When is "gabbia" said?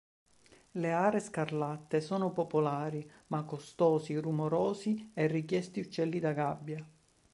6.33-6.83